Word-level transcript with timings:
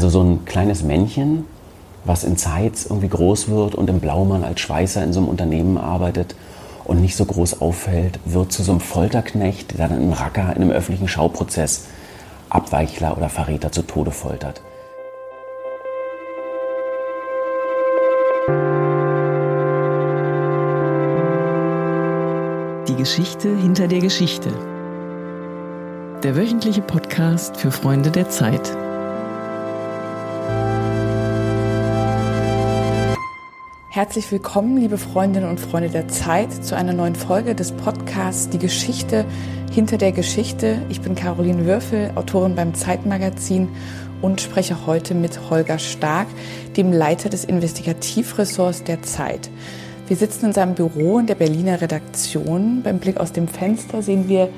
Also 0.00 0.08
so 0.08 0.22
ein 0.22 0.46
kleines 0.46 0.82
Männchen, 0.82 1.44
was 2.06 2.24
in 2.24 2.38
Zeitz 2.38 2.86
irgendwie 2.86 3.10
groß 3.10 3.50
wird 3.50 3.74
und 3.74 3.90
im 3.90 4.00
Blaumann 4.00 4.44
als 4.44 4.60
Schweißer 4.60 5.04
in 5.04 5.12
so 5.12 5.20
einem 5.20 5.28
Unternehmen 5.28 5.76
arbeitet 5.76 6.34
und 6.84 7.02
nicht 7.02 7.16
so 7.16 7.26
groß 7.26 7.60
auffällt, 7.60 8.18
wird 8.24 8.50
zu 8.50 8.62
so 8.62 8.72
einem 8.72 8.80
Folterknecht, 8.80 9.78
der 9.78 9.88
dann 9.88 10.02
im 10.02 10.14
Racker 10.14 10.56
in 10.56 10.62
einem 10.62 10.70
öffentlichen 10.70 11.06
Schauprozess 11.06 11.84
Abweichler 12.48 13.14
oder 13.18 13.28
Verräter 13.28 13.72
zu 13.72 13.82
Tode 13.82 14.10
foltert. 14.10 14.62
Die 22.88 22.96
Geschichte 22.96 23.54
hinter 23.54 23.86
der 23.86 24.00
Geschichte. 24.00 24.48
Der 26.22 26.36
wöchentliche 26.36 26.80
Podcast 26.80 27.58
für 27.58 27.70
Freunde 27.70 28.10
der 28.10 28.30
Zeit. 28.30 28.74
Herzlich 33.92 34.30
willkommen, 34.30 34.76
liebe 34.76 34.98
Freundinnen 34.98 35.50
und 35.50 35.58
Freunde 35.58 35.88
der 35.88 36.06
Zeit, 36.06 36.64
zu 36.64 36.76
einer 36.76 36.92
neuen 36.92 37.16
Folge 37.16 37.56
des 37.56 37.72
Podcasts 37.72 38.48
Die 38.48 38.60
Geschichte 38.60 39.24
hinter 39.72 39.98
der 39.98 40.12
Geschichte. 40.12 40.80
Ich 40.90 41.00
bin 41.00 41.16
Caroline 41.16 41.66
Würfel, 41.66 42.12
Autorin 42.14 42.54
beim 42.54 42.72
Zeitmagazin 42.72 43.68
und 44.22 44.40
spreche 44.40 44.86
heute 44.86 45.16
mit 45.16 45.50
Holger 45.50 45.80
Stark, 45.80 46.28
dem 46.76 46.92
Leiter 46.92 47.30
des 47.30 47.44
Investigativressorts 47.44 48.84
der 48.84 49.02
Zeit. 49.02 49.50
Wir 50.06 50.16
sitzen 50.16 50.46
in 50.46 50.52
seinem 50.52 50.76
Büro 50.76 51.18
in 51.18 51.26
der 51.26 51.34
Berliner 51.34 51.80
Redaktion. 51.80 52.84
Beim 52.84 53.00
Blick 53.00 53.16
aus 53.16 53.32
dem 53.32 53.48
Fenster 53.48 54.02
sehen 54.02 54.28
wir 54.28 54.50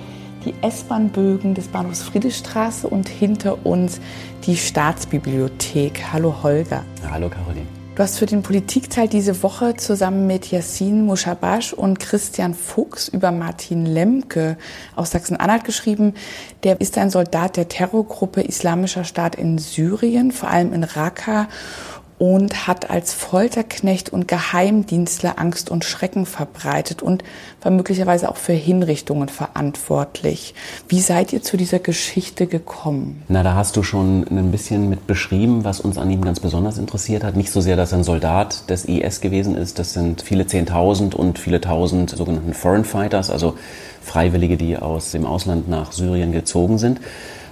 die 0.45 0.53
S-Bahn-Bögen 0.61 1.55
des 1.55 1.69
Bahnhofs 1.69 2.03
Friedrichstraße 2.03 2.87
und 2.87 3.09
hinter 3.09 3.65
uns 3.65 3.99
die 4.45 4.59
Staatsbibliothek. 4.59 6.13
Hallo 6.13 6.43
Holger. 6.43 6.85
Hallo 7.11 7.31
Caroline. 7.31 7.82
Hast 8.03 8.19
für 8.19 8.27
den 8.27 8.43
Politikteil 8.43 9.07
diese 9.07 9.45
Woche 9.45 9.77
zusammen 9.77 10.27
mit 10.27 10.51
Yassin 10.51 11.07
Mushabash 11.07 11.73
und 11.73 12.01
Christian 12.01 12.53
Fuchs 12.53 13.07
über 13.07 13.31
Martin 13.31 13.87
Lemke 13.87 14.57
aus 14.97 15.13
Sachsen-Anhalt 15.13 15.63
geschrieben. 15.63 16.15
Der 16.65 16.81
ist 16.81 16.99
ein 16.99 17.11
Soldat 17.11 17.57
der 17.57 17.69
Terrorgruppe 17.69 18.41
Islamischer 18.41 19.05
Staat 19.05 19.37
in 19.37 19.59
Syrien, 19.59 20.33
vor 20.33 20.49
allem 20.49 20.73
in 20.73 20.83
Raqqa 20.83 21.47
und 22.23 22.69
hat 22.69 22.89
als 22.89 23.13
Folterknecht 23.13 24.11
und 24.11 24.29
Geheimdienstler 24.29 25.41
Angst 25.41 25.73
und 25.73 25.85
Schrecken 25.85 26.25
verbreitet 26.25 27.03
und 27.03 27.25
war 27.63 27.73
möglicherweise 27.73 28.29
auch 28.29 28.37
für 28.37 28.53
Hinrichtungen 28.53 29.29
verantwortlich. 29.29 30.55
Wie 30.87 31.01
seid 31.01 31.33
ihr 31.33 31.43
zu 31.43 31.57
dieser 31.57 31.81
Geschichte 31.81 32.47
gekommen? 32.47 33.25
Na, 33.27 33.43
da 33.43 33.57
hast 33.57 33.77
du 33.77 33.83
schon 33.83 34.25
ein 34.31 34.53
bisschen 34.53 34.89
mit 34.89 35.09
beschrieben, 35.09 35.65
was 35.65 35.81
uns 35.81 35.99
an 35.99 36.13
ihm 36.13 36.23
ganz 36.23 36.39
besonders 36.39 36.79
interessiert 36.79 37.25
hat. 37.25 37.35
Nicht 37.35 37.51
so 37.51 37.61
sehr, 37.61 37.75
dass 37.75 37.91
er 37.91 37.99
ein 37.99 38.05
Soldat 38.05 38.71
des 38.71 38.85
IS 38.85 39.21
gewesen 39.21 39.57
ist, 39.57 39.81
das 39.81 39.93
sind 39.93 40.23
viele 40.23 40.47
Zehntausend 40.47 41.17
und 41.17 41.41
viele 41.41 41.61
Tausend 41.61 42.11
sogenannten 42.11 42.55
Foreign 42.55 42.85
Fighters, 42.85 43.31
also 43.31 43.59
Freiwillige, 44.01 44.57
die 44.57 44.77
aus 44.77 45.11
dem 45.11 45.27
Ausland 45.27 45.69
nach 45.69 45.91
Syrien 45.91 46.31
gezogen 46.31 46.79
sind. 46.79 47.01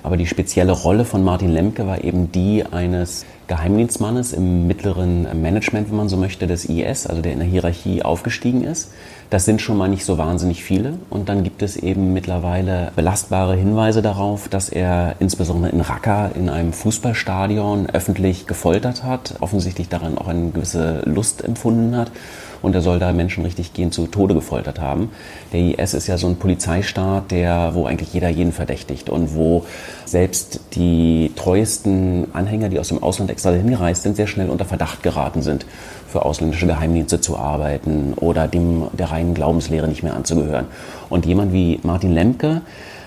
Aber 0.03 0.17
die 0.17 0.27
spezielle 0.27 0.73
Rolle 0.73 1.05
von 1.05 1.23
Martin 1.23 1.51
Lemke 1.51 1.87
war 1.87 2.03
eben 2.03 2.33
die 2.33 2.65
eines 2.65 3.25
Geheimdienstmannes 3.49 4.33
im 4.33 4.67
mittleren 4.67 5.27
Management, 5.43 5.91
wenn 5.91 5.97
man 5.97 6.09
so 6.09 6.17
möchte, 6.17 6.47
des 6.47 6.67
IS, 6.67 7.07
also 7.07 7.21
der 7.21 7.33
in 7.33 7.41
der 7.41 7.49
Hierarchie 7.49 8.03
aufgestiegen 8.03 8.63
ist. 8.63 8.93
Das 9.29 9.45
sind 9.45 9.61
schon 9.61 9.77
mal 9.77 9.89
nicht 9.89 10.05
so 10.05 10.19
wahnsinnig 10.19 10.63
viele. 10.63 10.95
Und 11.11 11.29
dann 11.29 11.43
gibt 11.43 11.63
es 11.63 11.77
eben 11.77 12.13
mittlerweile 12.13 12.93
belastbare 12.97 13.57
Hinweise 13.57 14.03
darauf, 14.03 14.49
dass 14.49 14.69
er 14.69 15.17
insbesondere 15.19 15.73
in 15.73 15.81
Raqqa 15.81 16.29
in 16.29 16.49
einem 16.49 16.73
Fußballstadion 16.73 17.91
öffentlich 17.91 18.47
gefoltert 18.47 19.03
hat, 19.03 19.35
offensichtlich 19.41 19.89
daran 19.89 20.17
auch 20.17 20.29
eine 20.29 20.51
gewisse 20.51 21.03
Lust 21.05 21.45
empfunden 21.45 21.97
hat 21.97 22.13
und 22.63 22.75
er 22.75 22.81
soll 22.81 22.99
da 22.99 23.13
Menschen 23.13 23.45
richtig 23.45 23.73
gehen 23.73 23.93
zu 23.93 24.07
Tode 24.07 24.35
gefoltert 24.35 24.81
haben. 24.81 25.11
Der 25.53 25.61
IS 25.61 25.95
ist 25.95 26.07
ja 26.07 26.19
so 26.19 26.27
ein 26.27 26.37
Polizeistaat, 26.37 27.31
der, 27.31 27.75
wo 27.75 27.87
eigentlich 27.87 28.13
jeder 28.13 28.29
jeden 28.29 28.53
verdächtigt 28.53 29.11
und 29.11 29.35
wo 29.35 29.65
selbst 30.05 30.61
die 30.75 31.33
treuesten 31.37 32.29
Anhänger, 32.33 32.69
die 32.69 32.79
aus 32.79 32.89
dem 32.89 33.03
Ausland 33.03 33.31
extra 33.31 33.51
hingereist 33.51 34.03
sind, 34.03 34.17
sehr 34.17 34.27
schnell 34.27 34.51
unter 34.51 34.65
Verdacht 34.65 35.03
geraten 35.03 35.43
sind, 35.43 35.67
für 36.07 36.25
ausländische 36.25 36.67
Geheimdienste 36.67 37.21
zu 37.21 37.37
arbeiten 37.37 38.15
oder 38.17 38.49
dem 38.49 38.89
der 38.93 39.11
reinen 39.11 39.35
Glaubenslehre 39.35 39.89
nicht 39.89 40.03
mehr 40.03 40.15
anzugehören. 40.15 40.67
Und 41.09 41.27
jemand 41.27 41.53
wie 41.53 41.81
Martin 41.83 42.13
Lemke, 42.13 42.63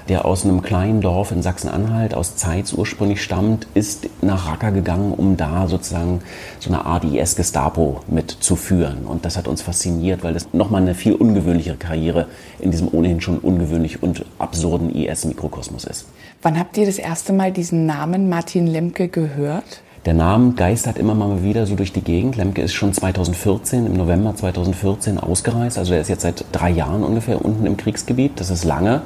der 0.10 0.26
aus 0.26 0.44
einem 0.44 0.62
kleinen 0.62 1.02
Dorf 1.02 1.32
in 1.32 1.42
Sachsen-Anhalt, 1.42 2.14
aus 2.14 2.36
Zeitz 2.36 2.74
ursprünglich 2.74 3.22
stammt, 3.22 3.68
ist 3.74 4.10
nach 4.22 4.48
Raqqa 4.48 4.72
gegangen, 4.72 5.14
um 5.14 5.38
da 5.38 5.68
sozusagen 5.68 6.22
so 6.60 6.70
eine 6.70 6.86
Art 6.86 7.06
IS-Gestapo 7.06 8.02
mitzuführen. 8.08 9.06
Und 9.06 9.26
das 9.26 9.38
hat 9.38 9.48
uns 9.48 9.62
fasziniert, 9.62 10.24
weil 10.24 10.34
das 10.34 10.54
nochmal 10.54 10.82
eine 10.82 10.96
viel 10.96 11.14
ungewöhnlichere 11.14 11.78
Karriere 11.78 12.28
in 12.60 12.72
diesem 12.72 12.90
ohnehin 12.92 13.22
schon 13.22 13.40
ungewöhnlich 13.40 14.04
und 14.04 14.26
absurden 14.40 14.94
IS-Mikrokosmos 14.94 15.86
ist. 15.86 16.08
Wann 16.42 16.60
habt 16.60 16.78
ihr 16.78 16.86
das 16.86 16.98
erste 16.98 17.32
Mal 17.32 17.52
diesen 17.52 17.86
Namen 17.86 18.30
Martin 18.30 18.68
Lemke 18.68 19.08
gehört? 19.08 19.82
Der 20.06 20.14
Name 20.14 20.52
geistert 20.52 20.98
immer 20.98 21.16
mal 21.16 21.44
wieder 21.44 21.66
so 21.66 21.76
durch 21.76 21.94
die 21.94 22.02
Gegend. 22.02 22.36
Lemke 22.36 22.62
ist 22.62 22.74
schon 22.74 22.92
2014, 22.92 23.86
im 23.86 23.94
November 23.94 24.36
2014 24.36 25.18
ausgereist. 25.18 25.78
Also 25.78 25.94
er 25.94 26.02
ist 26.02 26.10
jetzt 26.10 26.24
seit 26.24 26.44
drei 26.52 26.70
Jahren 26.70 27.06
ungefähr 27.06 27.44
unten 27.44 27.66
im 27.66 27.78
Kriegsgebiet. 27.78 28.34
Das 28.36 28.50
ist 28.50 28.66
lange 28.66 29.02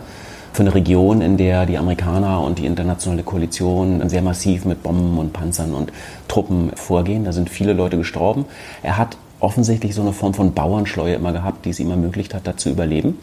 für 0.53 0.63
eine 0.63 0.73
Region, 0.73 1.21
in 1.21 1.37
der 1.37 1.65
die 1.65 1.77
Amerikaner 1.77 2.41
und 2.41 2.59
die 2.59 2.65
internationale 2.65 3.23
Koalition 3.23 4.07
sehr 4.09 4.21
massiv 4.21 4.65
mit 4.65 4.83
Bomben 4.83 5.17
und 5.17 5.33
Panzern 5.33 5.73
und 5.73 5.91
Truppen 6.27 6.71
vorgehen. 6.75 7.23
Da 7.23 7.31
sind 7.31 7.49
viele 7.49 7.73
Leute 7.73 7.97
gestorben. 7.97 8.45
Er 8.83 8.97
hat 8.97 9.17
offensichtlich 9.39 9.93
so 9.93 10.01
eine 10.01 10.13
Form 10.13 10.33
von 10.33 10.53
Bauernschleue 10.53 11.15
immer 11.15 11.31
gehabt, 11.31 11.65
die 11.65 11.69
es 11.69 11.79
ihm 11.79 11.91
ermöglicht 11.91 12.33
hat, 12.33 12.47
da 12.47 12.57
zu 12.57 12.69
überleben. 12.69 13.19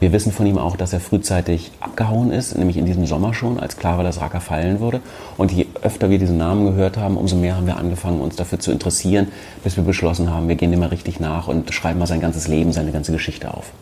Wir 0.00 0.12
wissen 0.12 0.32
von 0.32 0.46
ihm 0.46 0.56
auch, 0.56 0.78
dass 0.78 0.94
er 0.94 1.00
frühzeitig 1.00 1.72
abgehauen 1.78 2.30
ist, 2.32 2.56
nämlich 2.56 2.78
in 2.78 2.86
diesem 2.86 3.04
Sommer 3.04 3.34
schon, 3.34 3.60
als 3.60 3.76
klar 3.76 3.98
war, 3.98 4.04
dass 4.04 4.22
Raqqa 4.22 4.40
fallen 4.40 4.80
würde. 4.80 5.02
Und 5.36 5.52
je 5.52 5.66
öfter 5.82 6.08
wir 6.08 6.18
diesen 6.18 6.38
Namen 6.38 6.64
gehört 6.64 6.96
haben, 6.96 7.18
umso 7.18 7.36
mehr 7.36 7.56
haben 7.56 7.66
wir 7.66 7.76
angefangen, 7.76 8.22
uns 8.22 8.34
dafür 8.34 8.58
zu 8.58 8.72
interessieren, 8.72 9.28
bis 9.62 9.76
wir 9.76 9.84
beschlossen 9.84 10.30
haben, 10.30 10.48
wir 10.48 10.56
gehen 10.56 10.72
immer 10.72 10.90
richtig 10.90 11.20
nach 11.20 11.48
und 11.48 11.74
schreiben 11.74 11.98
mal 11.98 12.06
sein 12.06 12.20
ganzes 12.20 12.48
Leben, 12.48 12.72
seine 12.72 12.92
ganze 12.92 13.12
Geschichte 13.12 13.52
auf. 13.52 13.72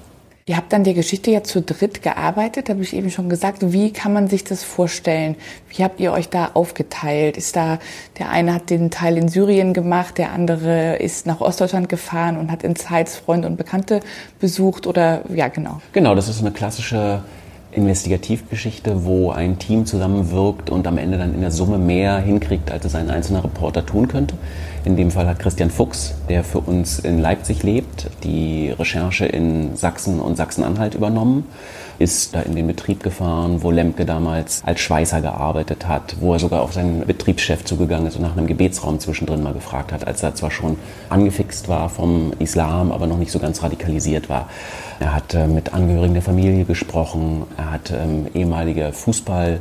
Ihr 0.48 0.56
habt 0.56 0.72
dann 0.72 0.82
die 0.82 0.94
Geschichte 0.94 1.30
ja 1.30 1.42
zu 1.42 1.60
dritt 1.60 2.02
gearbeitet, 2.02 2.70
habe 2.70 2.80
ich 2.80 2.96
eben 2.96 3.10
schon 3.10 3.28
gesagt. 3.28 3.70
Wie 3.70 3.92
kann 3.92 4.14
man 4.14 4.28
sich 4.28 4.44
das 4.44 4.64
vorstellen? 4.64 5.36
Wie 5.68 5.84
habt 5.84 6.00
ihr 6.00 6.10
euch 6.10 6.30
da 6.30 6.52
aufgeteilt? 6.54 7.36
Ist 7.36 7.54
da, 7.54 7.78
der 8.18 8.30
eine 8.30 8.54
hat 8.54 8.70
den 8.70 8.90
Teil 8.90 9.18
in 9.18 9.28
Syrien 9.28 9.74
gemacht, 9.74 10.16
der 10.16 10.32
andere 10.32 10.96
ist 10.96 11.26
nach 11.26 11.42
Ostdeutschland 11.42 11.90
gefahren 11.90 12.38
und 12.38 12.50
hat 12.50 12.64
in 12.64 12.76
Zeitz 12.76 13.16
Freunde 13.16 13.46
und 13.46 13.58
Bekannte 13.58 14.00
besucht 14.40 14.86
oder, 14.86 15.20
ja, 15.28 15.48
genau. 15.48 15.82
Genau, 15.92 16.14
das 16.14 16.30
ist 16.30 16.40
eine 16.40 16.50
klassische 16.50 17.22
Investigativgeschichte, 17.72 19.04
wo 19.04 19.30
ein 19.30 19.58
Team 19.58 19.84
zusammenwirkt 19.84 20.70
und 20.70 20.86
am 20.86 20.96
Ende 20.96 21.18
dann 21.18 21.34
in 21.34 21.42
der 21.42 21.50
Summe 21.50 21.76
mehr 21.76 22.18
hinkriegt, 22.20 22.70
als 22.70 22.86
es 22.86 22.94
ein 22.94 23.10
einzelner 23.10 23.44
Reporter 23.44 23.84
tun 23.84 24.08
könnte. 24.08 24.34
In 24.84 24.96
dem 24.96 25.10
Fall 25.10 25.26
hat 25.26 25.38
Christian 25.40 25.70
Fuchs, 25.70 26.14
der 26.28 26.44
für 26.44 26.60
uns 26.60 26.98
in 27.00 27.18
Leipzig 27.18 27.62
lebt, 27.62 28.08
die 28.22 28.70
Recherche 28.70 29.26
in 29.26 29.76
Sachsen 29.76 30.20
und 30.20 30.36
Sachsen-Anhalt 30.36 30.94
übernommen, 30.94 31.46
ist 31.98 32.34
da 32.34 32.42
in 32.42 32.54
den 32.54 32.66
Betrieb 32.66 33.02
gefahren, 33.02 33.62
wo 33.62 33.72
Lemke 33.72 34.06
damals 34.06 34.62
als 34.64 34.80
Schweißer 34.80 35.20
gearbeitet 35.20 35.88
hat, 35.88 36.16
wo 36.20 36.32
er 36.32 36.38
sogar 36.38 36.62
auf 36.62 36.72
seinen 36.72 37.04
Betriebschef 37.04 37.64
zugegangen 37.64 38.06
ist 38.06 38.16
und 38.16 38.22
nach 38.22 38.36
einem 38.36 38.46
Gebetsraum 38.46 39.00
zwischendrin 39.00 39.42
mal 39.42 39.52
gefragt 39.52 39.92
hat, 39.92 40.06
als 40.06 40.22
er 40.22 40.34
zwar 40.36 40.52
schon 40.52 40.76
angefixt 41.08 41.68
war 41.68 41.88
vom 41.88 42.32
Islam, 42.38 42.92
aber 42.92 43.08
noch 43.08 43.18
nicht 43.18 43.32
so 43.32 43.40
ganz 43.40 43.62
radikalisiert 43.62 44.28
war. 44.28 44.48
Er 45.00 45.14
hat 45.14 45.34
äh, 45.34 45.48
mit 45.48 45.74
Angehörigen 45.74 46.14
der 46.14 46.22
Familie 46.22 46.64
gesprochen, 46.64 47.42
er 47.56 47.72
hat 47.72 47.90
ähm, 47.90 48.28
ehemalige 48.32 48.92
Fußball 48.92 49.60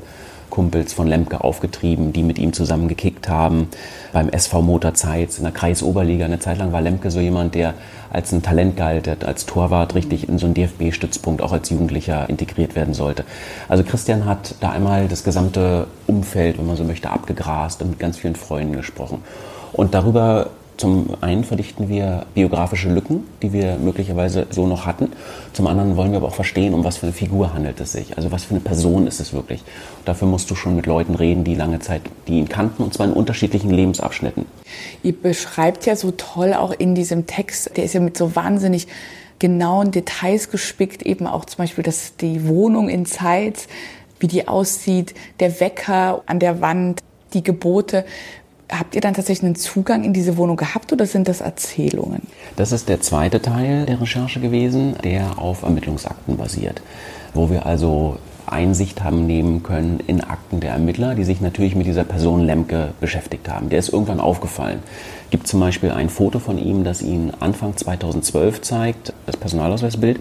Kumpels 0.49 0.93
von 0.93 1.07
Lemke 1.07 1.43
aufgetrieben, 1.43 2.13
die 2.13 2.23
mit 2.23 2.39
ihm 2.39 2.53
zusammen 2.53 2.87
gekickt 2.87 3.29
haben. 3.29 3.67
Beim 4.13 4.29
SV 4.29 4.61
Motorzeit 4.61 5.37
in 5.37 5.43
der 5.43 5.51
Kreisoberliga. 5.51 6.25
Eine 6.25 6.39
Zeit 6.39 6.57
lang 6.57 6.71
war 6.71 6.81
Lemke 6.81 7.11
so 7.11 7.19
jemand, 7.19 7.55
der 7.55 7.73
als 8.11 8.31
ein 8.31 8.41
Talent 8.41 8.77
galt, 8.77 9.05
der 9.05 9.17
als 9.25 9.45
Torwart 9.45 9.95
richtig 9.95 10.27
in 10.27 10.37
so 10.37 10.45
einen 10.45 10.55
DFB-Stützpunkt 10.55 11.41
auch 11.41 11.51
als 11.51 11.69
Jugendlicher 11.69 12.29
integriert 12.29 12.75
werden 12.75 12.93
sollte. 12.93 13.25
Also 13.67 13.83
Christian 13.83 14.25
hat 14.25 14.55
da 14.59 14.71
einmal 14.71 15.07
das 15.07 15.23
gesamte 15.23 15.87
Umfeld, 16.07 16.57
wenn 16.57 16.67
man 16.67 16.77
so 16.77 16.83
möchte, 16.83 17.09
abgegrast 17.09 17.81
und 17.81 17.91
mit 17.91 17.99
ganz 17.99 18.17
vielen 18.17 18.35
Freunden 18.35 18.75
gesprochen. 18.75 19.23
Und 19.73 19.93
darüber 19.93 20.49
zum 20.77 21.09
einen 21.21 21.43
verdichten 21.43 21.89
wir 21.89 22.25
biografische 22.35 22.89
Lücken, 22.89 23.23
die 23.41 23.51
wir 23.51 23.77
möglicherweise 23.77 24.47
so 24.51 24.67
noch 24.67 24.85
hatten. 24.85 25.11
Zum 25.53 25.65
anderen 25.67 25.97
wollen 25.97 26.11
wir 26.11 26.17
aber 26.17 26.27
auch 26.27 26.35
verstehen, 26.35 26.73
um 26.73 26.83
was 26.83 26.97
für 26.97 27.07
eine 27.07 27.13
Figur 27.13 27.53
handelt 27.53 27.81
es 27.81 27.91
sich. 27.91 28.15
Also 28.15 28.31
was 28.31 28.43
für 28.43 28.51
eine 28.51 28.59
Person 28.59 29.07
ist 29.07 29.19
es 29.19 29.33
wirklich. 29.33 29.63
Dafür 30.05 30.27
musst 30.27 30.51
du 30.51 30.55
schon 30.55 30.75
mit 30.75 30.85
Leuten 30.85 31.15
reden, 31.15 31.43
die 31.43 31.55
lange 31.55 31.79
Zeit, 31.79 32.03
die 32.27 32.37
ihn 32.37 32.47
kannten, 32.47 32.83
und 32.83 32.93
zwar 32.93 33.07
in 33.07 33.13
unterschiedlichen 33.13 33.71
Lebensabschnitten. 33.71 34.45
Ihr 35.01 35.19
beschreibt 35.19 35.85
ja 35.87 35.95
so 35.95 36.11
toll 36.11 36.53
auch 36.53 36.71
in 36.71 36.93
diesem 36.93 37.25
Text, 37.25 37.75
der 37.75 37.83
ist 37.83 37.93
ja 37.93 37.99
mit 37.99 38.15
so 38.15 38.35
wahnsinnig 38.35 38.87
genauen 39.39 39.91
Details 39.91 40.49
gespickt, 40.49 41.03
eben 41.03 41.27
auch 41.27 41.45
zum 41.45 41.57
Beispiel, 41.57 41.83
dass 41.83 42.15
die 42.17 42.47
Wohnung 42.47 42.89
in 42.89 43.05
Zeit, 43.05 43.67
wie 44.19 44.27
die 44.27 44.47
aussieht, 44.47 45.13
der 45.39 45.59
Wecker 45.59 46.21
an 46.25 46.39
der 46.39 46.61
Wand, 46.61 47.01
die 47.33 47.43
Gebote. 47.43 48.05
Habt 48.69 48.95
ihr 48.95 49.01
dann 49.01 49.13
tatsächlich 49.13 49.45
einen 49.45 49.55
Zugang 49.55 50.03
in 50.03 50.11
diese 50.11 50.35
Wohnung 50.35 50.57
gehabt 50.57 50.91
oder 50.91 51.05
sind 51.05 51.29
das 51.29 51.39
Erzählungen? 51.39 52.23
Das 52.57 52.73
ist 52.73 52.89
der 52.89 52.99
zweite 52.99 53.41
Teil 53.41 53.85
der 53.85 54.01
Recherche 54.01 54.41
gewesen, 54.41 54.95
der 55.03 55.39
auf 55.39 55.63
Ermittlungsakten 55.63 56.35
basiert, 56.35 56.81
wo 57.33 57.49
wir 57.49 57.65
also 57.65 58.17
Einsicht 58.45 59.03
haben 59.03 59.25
nehmen 59.25 59.63
können 59.63 60.01
in 60.05 60.21
Akten 60.21 60.59
der 60.59 60.71
Ermittler, 60.71 61.15
die 61.15 61.23
sich 61.23 61.39
natürlich 61.39 61.75
mit 61.75 61.87
dieser 61.87 62.03
Person 62.03 62.45
Lemke 62.45 62.93
beschäftigt 62.99 63.49
haben. 63.49 63.69
Der 63.69 63.79
ist 63.79 63.89
irgendwann 63.89 64.19
aufgefallen. 64.19 64.79
Gibt 65.29 65.47
zum 65.47 65.59
Beispiel 65.59 65.91
ein 65.91 66.09
Foto 66.09 66.39
von 66.39 66.57
ihm, 66.57 66.83
das 66.83 67.01
ihn 67.01 67.31
Anfang 67.39 67.75
2012 67.75 68.61
zeigt, 68.61 69.13
das 69.25 69.37
Personalausweisbild, 69.37 70.19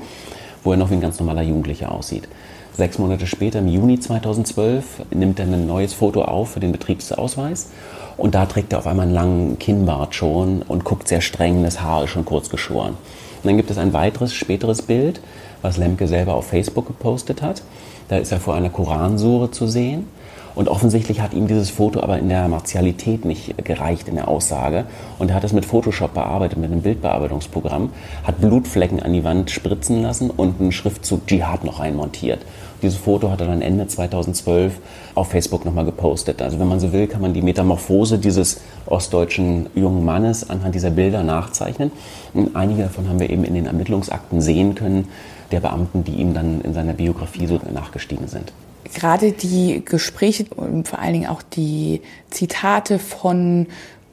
wo 0.64 0.72
er 0.72 0.76
noch 0.76 0.90
wie 0.90 0.94
ein 0.94 1.00
ganz 1.00 1.18
normaler 1.18 1.42
Jugendlicher 1.42 1.92
aussieht. 1.92 2.28
Sechs 2.76 2.98
Monate 2.98 3.26
später, 3.26 3.60
im 3.60 3.68
Juni 3.68 3.98
2012, 3.98 5.06
nimmt 5.10 5.38
er 5.38 5.46
ein 5.46 5.66
neues 5.66 5.94
Foto 5.94 6.20
auf 6.20 6.50
für 6.50 6.60
den 6.60 6.72
Betriebsausweis. 6.72 7.70
Und 8.18 8.34
da 8.34 8.44
trägt 8.44 8.74
er 8.74 8.80
auf 8.80 8.86
einmal 8.86 9.06
einen 9.06 9.14
langen 9.14 9.58
Kinnbart 9.58 10.14
schon 10.14 10.60
und 10.60 10.84
guckt 10.84 11.08
sehr 11.08 11.22
streng, 11.22 11.62
das 11.62 11.80
Haar 11.80 12.04
ist 12.04 12.10
schon 12.10 12.26
kurz 12.26 12.50
geschoren. 12.50 12.90
Und 12.90 13.44
dann 13.44 13.56
gibt 13.56 13.70
es 13.70 13.78
ein 13.78 13.94
weiteres, 13.94 14.34
späteres 14.34 14.82
Bild, 14.82 15.22
was 15.62 15.78
Lemke 15.78 16.06
selber 16.06 16.34
auf 16.34 16.48
Facebook 16.48 16.86
gepostet 16.86 17.40
hat. 17.40 17.62
Da 18.08 18.18
ist 18.18 18.30
er 18.30 18.40
vor 18.40 18.54
einer 18.54 18.68
Koransure 18.68 19.50
zu 19.50 19.66
sehen. 19.66 20.06
Und 20.54 20.68
offensichtlich 20.68 21.20
hat 21.20 21.34
ihm 21.34 21.46
dieses 21.46 21.68
Foto 21.68 22.00
aber 22.00 22.18
in 22.18 22.30
der 22.30 22.48
Martialität 22.48 23.26
nicht 23.26 23.62
gereicht 23.62 24.08
in 24.08 24.14
der 24.14 24.26
Aussage. 24.28 24.84
Und 25.18 25.30
er 25.30 25.36
hat 25.36 25.44
es 25.44 25.52
mit 25.52 25.66
Photoshop 25.66 26.14
bearbeitet, 26.14 26.58
mit 26.58 26.72
einem 26.72 26.80
Bildbearbeitungsprogramm, 26.80 27.90
hat 28.24 28.40
Blutflecken 28.40 29.02
an 29.02 29.12
die 29.12 29.22
Wand 29.22 29.50
spritzen 29.50 30.02
lassen 30.02 30.30
und 30.30 30.58
einen 30.58 30.72
Schriftzug 30.72 31.26
Dschihad 31.26 31.64
noch 31.64 31.78
einmontiert. 31.78 32.40
Dieses 32.86 33.00
Foto 33.00 33.32
hat 33.32 33.40
er 33.40 33.48
dann 33.48 33.62
Ende 33.62 33.88
2012 33.88 34.78
auf 35.16 35.28
Facebook 35.28 35.64
nochmal 35.64 35.84
gepostet. 35.84 36.40
Also 36.40 36.60
wenn 36.60 36.68
man 36.68 36.78
so 36.78 36.92
will, 36.92 37.08
kann 37.08 37.20
man 37.20 37.34
die 37.34 37.42
Metamorphose 37.42 38.16
dieses 38.16 38.60
ostdeutschen 38.86 39.66
jungen 39.74 40.04
Mannes 40.04 40.48
anhand 40.48 40.76
dieser 40.76 40.90
Bilder 40.90 41.24
nachzeichnen. 41.24 41.90
Und 42.32 42.54
einige 42.54 42.84
davon 42.84 43.08
haben 43.08 43.18
wir 43.18 43.28
eben 43.28 43.42
in 43.42 43.54
den 43.54 43.66
Ermittlungsakten 43.66 44.40
sehen 44.40 44.76
können, 44.76 45.08
der 45.50 45.58
Beamten, 45.58 46.04
die 46.04 46.12
ihm 46.12 46.32
dann 46.32 46.60
in 46.60 46.74
seiner 46.74 46.92
Biografie 46.92 47.48
so 47.48 47.58
nachgestiegen 47.74 48.28
sind. 48.28 48.52
Gerade 48.94 49.32
die 49.32 49.82
Gespräche 49.84 50.44
und 50.54 50.86
vor 50.86 51.00
allen 51.00 51.14
Dingen 51.14 51.26
auch 51.26 51.42
die 51.42 52.02
Zitate 52.30 53.00
von 53.00 53.66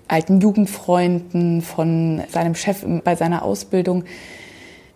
alten 0.07 0.41
Jugendfreunden, 0.41 1.61
von 1.61 2.23
seinem 2.27 2.55
Chef 2.55 2.83
bei 3.03 3.15
seiner 3.15 3.43
Ausbildung, 3.43 4.05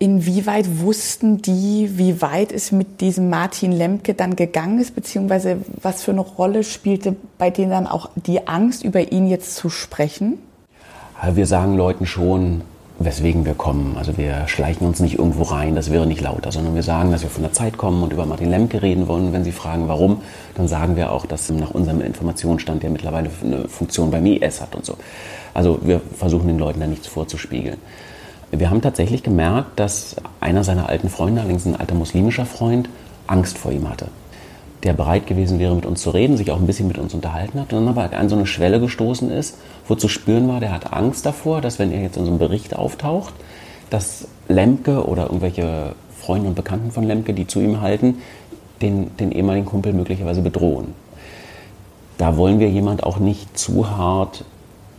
Inwieweit 0.00 0.80
wussten 0.80 1.42
die, 1.42 1.98
wie 1.98 2.22
weit 2.22 2.52
es 2.52 2.70
mit 2.70 3.00
diesem 3.00 3.30
Martin 3.30 3.72
Lemke 3.72 4.14
dann 4.14 4.36
gegangen 4.36 4.78
ist, 4.78 4.94
beziehungsweise 4.94 5.56
was 5.82 6.04
für 6.04 6.12
eine 6.12 6.20
Rolle 6.20 6.62
spielte 6.62 7.16
bei 7.36 7.50
denen 7.50 7.70
dann 7.70 7.86
auch 7.88 8.08
die 8.14 8.46
Angst, 8.46 8.84
über 8.84 9.10
ihn 9.10 9.26
jetzt 9.26 9.56
zu 9.56 9.68
sprechen? 9.70 10.38
Wir 11.32 11.46
sagen 11.46 11.76
Leuten 11.76 12.06
schon, 12.06 12.60
weswegen 13.00 13.44
wir 13.44 13.54
kommen. 13.54 13.96
Also 13.98 14.16
wir 14.16 14.46
schleichen 14.46 14.86
uns 14.86 15.00
nicht 15.00 15.18
irgendwo 15.18 15.42
rein, 15.42 15.74
das 15.74 15.90
wäre 15.90 16.06
nicht 16.06 16.20
lauter, 16.20 16.52
sondern 16.52 16.76
wir 16.76 16.84
sagen, 16.84 17.10
dass 17.10 17.22
wir 17.22 17.30
von 17.30 17.42
der 17.42 17.52
Zeit 17.52 17.76
kommen 17.76 18.00
und 18.04 18.12
über 18.12 18.24
Martin 18.24 18.50
Lemke 18.50 18.82
reden 18.82 19.08
wollen. 19.08 19.32
Wenn 19.32 19.42
Sie 19.42 19.50
fragen, 19.50 19.88
warum, 19.88 20.20
dann 20.54 20.68
sagen 20.68 20.94
wir 20.94 21.10
auch, 21.10 21.26
dass 21.26 21.50
nach 21.50 21.72
unserem 21.72 22.02
Informationsstand 22.02 22.84
der 22.84 22.90
mittlerweile 22.90 23.30
eine 23.42 23.68
Funktion 23.68 24.12
beim 24.12 24.26
IS 24.26 24.60
hat 24.60 24.76
und 24.76 24.84
so. 24.84 24.96
Also 25.54 25.80
wir 25.82 26.00
versuchen 26.16 26.46
den 26.46 26.58
Leuten 26.58 26.78
da 26.78 26.86
nichts 26.86 27.08
vorzuspiegeln. 27.08 27.78
Wir 28.50 28.70
haben 28.70 28.80
tatsächlich 28.80 29.22
gemerkt, 29.22 29.78
dass 29.78 30.16
einer 30.40 30.64
seiner 30.64 30.88
alten 30.88 31.08
Freunde, 31.08 31.40
allerdings 31.40 31.66
ein 31.66 31.76
alter 31.76 31.94
muslimischer 31.94 32.46
Freund, 32.46 32.88
Angst 33.26 33.58
vor 33.58 33.72
ihm 33.72 33.88
hatte 33.88 34.06
der 34.82 34.92
bereit 34.92 35.26
gewesen 35.26 35.58
wäre, 35.58 35.74
mit 35.74 35.86
uns 35.86 36.02
zu 36.02 36.10
reden, 36.10 36.36
sich 36.36 36.50
auch 36.50 36.58
ein 36.58 36.66
bisschen 36.66 36.88
mit 36.88 36.98
uns 36.98 37.14
unterhalten 37.14 37.60
hat 37.60 37.72
und 37.72 37.86
dann 37.86 37.88
aber 37.88 38.16
an 38.16 38.28
so 38.28 38.36
eine 38.36 38.46
Schwelle 38.46 38.80
gestoßen 38.80 39.30
ist, 39.30 39.56
wo 39.86 39.94
zu 39.94 40.08
spüren 40.08 40.48
war, 40.48 40.60
der 40.60 40.72
hat 40.72 40.92
Angst 40.92 41.26
davor, 41.26 41.60
dass 41.60 41.78
wenn 41.78 41.92
er 41.92 42.02
jetzt 42.02 42.16
in 42.16 42.24
so 42.24 42.30
einem 42.30 42.38
Bericht 42.38 42.76
auftaucht, 42.76 43.34
dass 43.90 44.28
Lemke 44.48 45.06
oder 45.06 45.24
irgendwelche 45.24 45.94
Freunde 46.16 46.48
und 46.48 46.54
Bekannten 46.54 46.92
von 46.92 47.04
Lemke, 47.04 47.34
die 47.34 47.46
zu 47.46 47.60
ihm 47.60 47.80
halten, 47.80 48.18
den, 48.80 49.16
den 49.16 49.32
ehemaligen 49.32 49.66
Kumpel 49.66 49.92
möglicherweise 49.92 50.42
bedrohen. 50.42 50.94
Da 52.16 52.36
wollen 52.36 52.60
wir 52.60 52.68
jemand 52.68 53.02
auch 53.02 53.18
nicht 53.18 53.58
zu 53.58 53.90
hart 53.90 54.44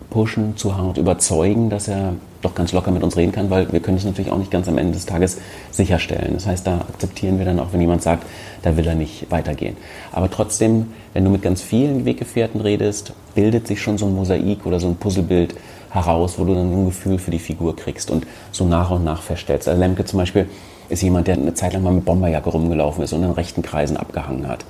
pushen, 0.09 0.57
zu 0.57 0.77
hart 0.77 0.97
überzeugen, 0.97 1.69
dass 1.69 1.87
er 1.87 2.13
doch 2.41 2.55
ganz 2.55 2.71
locker 2.71 2.91
mit 2.91 3.03
uns 3.03 3.17
reden 3.17 3.31
kann, 3.31 3.49
weil 3.49 3.71
wir 3.71 3.79
können 3.79 3.97
es 3.97 4.05
natürlich 4.05 4.31
auch 4.31 4.37
nicht 4.37 4.51
ganz 4.51 4.67
am 4.67 4.77
Ende 4.77 4.93
des 4.93 5.05
Tages 5.05 5.37
sicherstellen. 5.71 6.31
Das 6.33 6.47
heißt, 6.47 6.65
da 6.65 6.79
akzeptieren 6.79 7.37
wir 7.37 7.45
dann 7.45 7.59
auch, 7.59 7.73
wenn 7.73 7.81
jemand 7.81 8.01
sagt, 8.01 8.25
da 8.61 8.77
will 8.77 8.87
er 8.87 8.95
nicht 8.95 9.29
weitergehen. 9.29 9.75
Aber 10.11 10.29
trotzdem, 10.29 10.87
wenn 11.13 11.25
du 11.25 11.31
mit 11.31 11.41
ganz 11.41 11.61
vielen 11.61 12.05
Weggefährten 12.05 12.61
redest, 12.61 13.13
bildet 13.35 13.67
sich 13.67 13.81
schon 13.81 13.97
so 13.97 14.05
ein 14.05 14.15
Mosaik 14.15 14.65
oder 14.65 14.79
so 14.79 14.87
ein 14.87 14.95
Puzzlebild 14.95 15.55
heraus, 15.89 16.35
wo 16.37 16.45
du 16.45 16.53
dann 16.53 16.71
ein 16.71 16.85
Gefühl 16.85 17.17
für 17.17 17.31
die 17.31 17.39
Figur 17.39 17.75
kriegst 17.75 18.11
und 18.11 18.25
so 18.51 18.65
nach 18.65 18.91
und 18.91 19.03
nach 19.03 19.21
feststellst. 19.21 19.67
Also 19.67 19.79
Lemke 19.79 20.05
zum 20.05 20.19
Beispiel 20.19 20.47
ist 20.87 21.03
jemand, 21.03 21.27
der 21.27 21.35
eine 21.35 21.53
Zeit 21.53 21.73
lang 21.73 21.83
mal 21.83 21.93
mit 21.93 22.05
Bomberjacke 22.05 22.49
rumgelaufen 22.49 23.03
ist 23.03 23.13
und 23.13 23.23
in 23.23 23.31
rechten 23.31 23.61
Kreisen 23.61 23.97
abgehangen 23.97 24.47
hat 24.47 24.65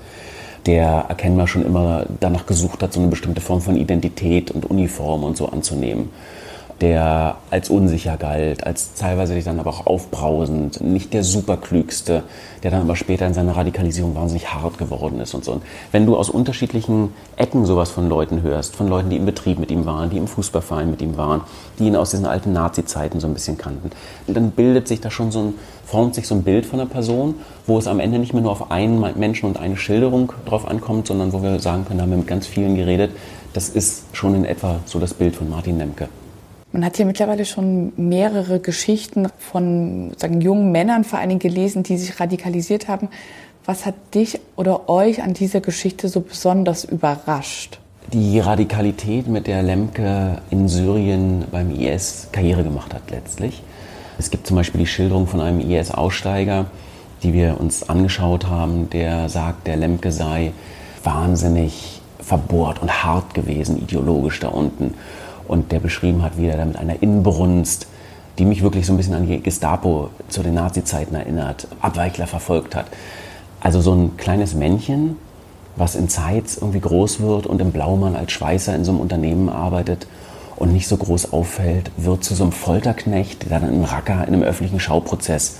der 0.65 1.05
erkennbar 1.07 1.47
schon 1.47 1.65
immer 1.65 2.05
danach 2.19 2.45
gesucht 2.45 2.83
hat, 2.83 2.91
so 2.91 2.99
eine 2.99 3.07
bestimmte 3.07 3.39
Form 3.39 3.61
von 3.61 3.77
Identität 3.77 4.51
und 4.51 4.69
Uniform 4.69 5.23
und 5.23 5.37
so 5.37 5.47
anzunehmen 5.47 6.09
der 6.81 7.37
als 7.49 7.69
unsicher 7.69 8.15
galt, 8.17 8.65
als 8.65 8.93
teilweise 8.93 9.39
dann 9.41 9.59
aber 9.59 9.69
auch 9.69 9.85
aufbrausend, 9.85 10.81
nicht 10.81 11.13
der 11.13 11.23
superklügste, 11.23 12.23
der 12.63 12.71
dann 12.71 12.81
aber 12.81 12.95
später 12.95 13.27
in 13.27 13.33
seiner 13.33 13.55
Radikalisierung 13.55 14.15
wahnsinnig 14.15 14.53
hart 14.53 14.77
geworden 14.77 15.19
ist 15.19 15.33
und 15.33 15.43
so. 15.43 15.53
Und 15.53 15.63
wenn 15.91 16.05
du 16.05 16.15
aus 16.15 16.29
unterschiedlichen 16.29 17.13
Ecken 17.35 17.65
sowas 17.65 17.89
von 17.89 18.07
Leuten 18.07 18.41
hörst, 18.41 18.75
von 18.75 18.87
Leuten, 18.87 19.09
die 19.09 19.17
im 19.17 19.25
Betrieb 19.25 19.59
mit 19.59 19.71
ihm 19.71 19.85
waren, 19.85 20.09
die 20.09 20.17
im 20.17 20.27
Fußballverein 20.27 20.89
mit 20.89 21.01
ihm 21.01 21.17
waren, 21.17 21.41
die 21.79 21.87
ihn 21.87 21.95
aus 21.95 22.11
diesen 22.11 22.25
alten 22.25 22.53
Nazi-Zeiten 22.53 23.19
so 23.19 23.27
ein 23.27 23.33
bisschen 23.33 23.57
kannten, 23.57 23.91
dann 24.27 24.51
bildet 24.51 24.87
sich 24.87 25.01
da 25.01 25.11
schon 25.11 25.31
so 25.31 25.39
ein, 25.39 25.53
formt 25.85 26.15
sich 26.15 26.27
so 26.27 26.35
ein 26.35 26.43
Bild 26.43 26.65
von 26.65 26.79
einer 26.79 26.89
Person, 26.89 27.35
wo 27.67 27.77
es 27.77 27.87
am 27.87 27.99
Ende 27.99 28.19
nicht 28.19 28.33
mehr 28.33 28.43
nur 28.43 28.51
auf 28.51 28.71
einen 28.71 28.99
Menschen 29.17 29.47
und 29.47 29.59
eine 29.59 29.75
Schilderung 29.75 30.31
drauf 30.45 30.67
ankommt, 30.67 31.07
sondern 31.07 31.33
wo 31.33 31.43
wir 31.43 31.59
sagen 31.59 31.85
können, 31.85 31.97
da 31.97 32.03
haben 32.03 32.11
wir 32.11 32.17
mit 32.17 32.27
ganz 32.27 32.47
vielen 32.47 32.75
geredet, 32.75 33.11
das 33.53 33.69
ist 33.69 34.03
schon 34.13 34.35
in 34.35 34.45
etwa 34.45 34.79
so 34.85 34.99
das 34.99 35.13
Bild 35.13 35.35
von 35.35 35.49
Martin 35.49 35.77
Lemke. 35.77 36.07
Man 36.71 36.85
hat 36.85 36.97
hier 36.97 37.05
mittlerweile 37.05 37.45
schon 37.45 37.93
mehrere 37.97 38.59
Geschichten 38.59 39.27
von 39.39 40.11
sagen, 40.17 40.39
jungen 40.39 40.71
Männern 40.71 41.03
vor 41.03 41.17
allen 41.17 41.29
Dingen 41.29 41.39
gelesen, 41.39 41.81
die 41.81 41.97
sich 41.97 42.19
radikalisiert 42.19 42.87
haben. 42.87 43.09
Was 43.65 43.85
hat 43.87 43.95
dich 44.13 44.39
oder 44.55 44.87
euch 44.87 45.23
an 45.23 45.33
dieser 45.33 45.61
Geschichte 45.61 46.09
so 46.09 46.21
besonders 46.21 46.83
überrascht? 46.83 47.79
Die 48.13 48.39
Radikalität, 48.39 49.27
mit 49.27 49.47
der 49.47 49.63
Lemke 49.63 50.41
in 50.51 50.67
Syrien 50.67 51.45
beim 51.51 51.71
IS 51.71 52.27
Karriere 52.31 52.63
gemacht 52.63 52.93
hat 52.93 53.09
letztlich. 53.09 53.63
Es 54.19 54.29
gibt 54.29 54.45
zum 54.45 54.55
Beispiel 54.55 54.79
die 54.79 54.87
Schilderung 54.87 55.27
von 55.27 55.41
einem 55.41 55.59
IS-Aussteiger, 55.59 56.65
die 57.23 57.33
wir 57.33 57.59
uns 57.59 57.89
angeschaut 57.89 58.47
haben, 58.47 58.89
der 58.91 59.29
sagt, 59.29 59.65
der 59.67 59.77
Lemke 59.77 60.11
sei 60.11 60.51
wahnsinnig 61.03 62.01
verbohrt 62.19 62.81
und 62.81 63.03
hart 63.03 63.33
gewesen, 63.33 63.81
ideologisch 63.81 64.39
da 64.39 64.49
unten 64.49 64.93
und 65.49 65.71
der 65.71 65.79
beschrieben 65.79 66.21
hat, 66.21 66.37
wie 66.37 66.47
er 66.47 66.57
da 66.57 66.65
mit 66.65 66.77
einer 66.77 67.01
Inbrunst, 67.01 67.87
die 68.37 68.45
mich 68.45 68.61
wirklich 68.61 68.85
so 68.85 68.93
ein 68.93 68.97
bisschen 68.97 69.15
an 69.15 69.27
die 69.27 69.41
Gestapo 69.41 70.11
zu 70.29 70.43
den 70.43 70.53
Nazi-Zeiten 70.53 71.15
erinnert, 71.15 71.67
Abweichler 71.81 72.27
verfolgt 72.27 72.75
hat. 72.75 72.85
Also 73.59 73.81
so 73.81 73.93
ein 73.93 74.15
kleines 74.15 74.53
Männchen, 74.53 75.17
was 75.75 75.95
in 75.95 76.07
Zeitz 76.07 76.57
irgendwie 76.57 76.79
groß 76.79 77.19
wird 77.19 77.47
und 77.47 77.59
im 77.61 77.71
Blaumann 77.71 78.15
als 78.15 78.31
Schweißer 78.31 78.75
in 78.75 78.85
so 78.85 78.91
einem 78.91 79.01
Unternehmen 79.01 79.49
arbeitet 79.49 80.07
und 80.55 80.71
nicht 80.71 80.87
so 80.87 80.97
groß 80.97 81.33
auffällt, 81.33 81.91
wird 81.97 82.23
zu 82.23 82.35
so 82.35 82.43
einem 82.43 82.51
Folterknecht, 82.51 83.49
der 83.49 83.59
dann 83.59 83.69
einen 83.69 83.83
Racker 83.83 84.25
in 84.27 84.33
einem 84.33 84.43
öffentlichen 84.43 84.79
Schauprozess 84.79 85.57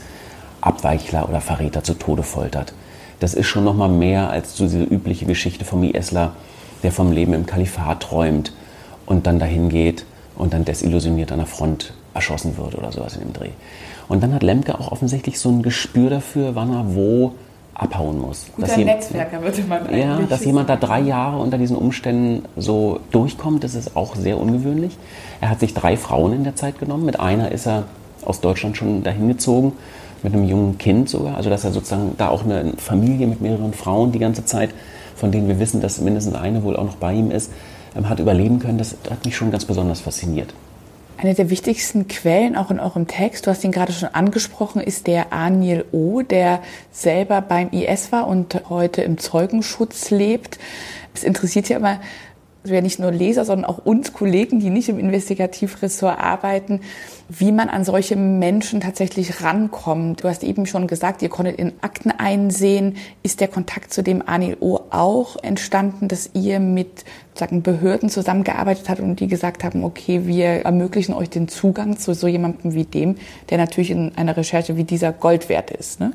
Abweichler 0.61 1.27
oder 1.27 1.41
Verräter 1.41 1.83
zu 1.83 1.95
Tode 1.95 2.23
foltert. 2.23 2.73
Das 3.19 3.33
ist 3.33 3.47
schon 3.47 3.63
noch 3.63 3.75
mal 3.75 3.89
mehr 3.89 4.29
als 4.29 4.55
so 4.55 4.65
diese 4.65 4.83
übliche 4.83 5.25
Geschichte 5.25 5.65
vom 5.65 5.83
ISler, 5.83 6.33
der 6.83 6.91
vom 6.91 7.11
Leben 7.11 7.33
im 7.33 7.45
Kalifat 7.45 8.01
träumt 8.01 8.53
und 9.09 9.27
dann 9.27 9.39
dahin 9.39 9.67
geht 9.67 10.05
und 10.37 10.53
dann 10.53 10.63
desillusioniert 10.63 11.33
an 11.33 11.39
der 11.39 11.47
Front 11.47 11.93
erschossen 12.13 12.55
wird 12.57 12.75
oder 12.75 12.93
sowas 12.93 13.15
in 13.15 13.23
dem 13.23 13.33
Dreh. 13.33 13.49
Und 14.07 14.23
dann 14.23 14.33
hat 14.33 14.43
Lemke 14.43 14.79
auch 14.79 14.91
offensichtlich 14.91 15.39
so 15.39 15.49
ein 15.49 15.61
Gespür 15.61 16.09
dafür, 16.09 16.55
wann 16.55 16.71
er 16.71 16.95
wo 16.95 17.33
abhauen 17.73 18.19
muss. 18.19 18.47
Guter 18.55 18.77
Netzwerker 18.77 19.41
würde 19.41 19.61
man 19.67 19.87
eigentlich 19.87 20.03
Ja, 20.03 20.19
dass 20.29 20.43
jemand 20.45 20.69
da 20.69 20.75
drei 20.75 20.99
Jahre 20.99 21.39
unter 21.39 21.57
diesen 21.57 21.77
Umständen 21.77 22.43
so 22.57 22.99
durchkommt, 23.11 23.63
das 23.63 23.75
ist 23.75 23.95
auch 23.95 24.15
sehr 24.15 24.39
ungewöhnlich. 24.39 24.97
Er 25.41 25.49
hat 25.49 25.59
sich 25.59 25.73
drei 25.73 25.95
Frauen 25.95 26.33
in 26.33 26.43
der 26.43 26.55
Zeit 26.55 26.79
genommen. 26.79 27.05
Mit 27.05 27.19
einer 27.19 27.51
ist 27.51 27.67
er 27.67 27.85
aus 28.25 28.41
Deutschland 28.41 28.75
schon 28.75 29.03
dahin 29.03 29.27
gezogen, 29.29 29.73
mit 30.23 30.33
einem 30.33 30.43
jungen 30.43 30.77
Kind 30.77 31.09
sogar. 31.09 31.37
Also 31.37 31.49
dass 31.49 31.63
er 31.63 31.71
sozusagen 31.71 32.15
da 32.17 32.29
auch 32.29 32.43
eine 32.43 32.73
Familie 32.77 33.27
mit 33.27 33.41
mehreren 33.41 33.73
Frauen 33.73 34.11
die 34.11 34.19
ganze 34.19 34.43
Zeit, 34.43 34.71
von 35.15 35.31
denen 35.31 35.47
wir 35.47 35.59
wissen, 35.59 35.79
dass 35.79 36.01
mindestens 36.01 36.35
eine 36.35 36.63
wohl 36.63 36.75
auch 36.75 36.83
noch 36.85 36.97
bei 36.97 37.13
ihm 37.13 37.31
ist, 37.31 37.49
hat 38.03 38.19
überleben 38.19 38.59
können, 38.59 38.77
das 38.77 38.95
hat 39.09 39.25
mich 39.25 39.35
schon 39.35 39.51
ganz 39.51 39.65
besonders 39.65 40.01
fasziniert. 40.01 40.53
Eine 41.17 41.33
der 41.33 41.49
wichtigsten 41.49 42.07
Quellen 42.07 42.55
auch 42.55 42.71
in 42.71 42.79
eurem 42.79 43.05
Text, 43.05 43.45
du 43.45 43.51
hast 43.51 43.65
ihn 43.65 43.73
gerade 43.73 43.91
schon 43.91 44.07
angesprochen, 44.13 44.79
ist 44.81 45.05
der 45.05 45.33
Aniel 45.33 45.83
O., 45.91 46.21
der 46.21 46.61
selber 46.93 47.41
beim 47.41 47.71
IS 47.71 48.13
war 48.13 48.25
und 48.25 48.61
heute 48.69 49.01
im 49.01 49.17
Zeugenschutz 49.17 50.11
lebt. 50.11 50.59
Es 51.13 51.25
interessiert 51.25 51.67
ja 51.67 51.75
immer, 51.75 51.99
also 52.63 52.75
ja 52.75 52.81
nicht 52.81 52.99
nur 52.99 53.11
Leser, 53.11 53.45
sondern 53.45 53.65
auch 53.65 53.77
uns 53.79 54.13
Kollegen, 54.13 54.59
die 54.59 54.69
nicht 54.69 54.89
im 54.89 54.99
Investigativressort 54.99 56.19
arbeiten, 56.19 56.81
wie 57.29 57.51
man 57.51 57.69
an 57.69 57.85
solche 57.85 58.15
Menschen 58.15 58.81
tatsächlich 58.81 59.41
rankommt. 59.43 60.23
Du 60.23 60.27
hast 60.27 60.43
eben 60.43 60.65
schon 60.65 60.87
gesagt, 60.87 61.21
ihr 61.21 61.29
konntet 61.29 61.57
in 61.57 61.73
Akten 61.81 62.11
einsehen. 62.11 62.97
Ist 63.23 63.39
der 63.39 63.47
Kontakt 63.47 63.93
zu 63.93 64.03
dem 64.03 64.27
Anil 64.27 64.57
auch 64.59 65.37
entstanden, 65.41 66.07
dass 66.07 66.31
ihr 66.33 66.59
mit 66.59 67.05
sagen, 67.39 67.61
Behörden 67.61 68.09
zusammengearbeitet 68.09 68.89
habt 68.89 68.99
und 68.99 69.19
die 69.19 69.27
gesagt 69.27 69.63
haben, 69.63 69.83
okay, 69.83 70.27
wir 70.27 70.65
ermöglichen 70.65 71.13
euch 71.13 71.29
den 71.29 71.47
Zugang 71.47 71.97
zu 71.97 72.13
so 72.13 72.27
jemandem 72.27 72.73
wie 72.73 72.83
dem, 72.83 73.15
der 73.49 73.57
natürlich 73.57 73.91
in 73.91 74.11
einer 74.17 74.35
Recherche 74.35 74.75
wie 74.75 74.83
dieser 74.83 75.13
Gold 75.13 75.47
wert 75.47 75.71
ist? 75.71 75.99
Ne? 75.99 76.11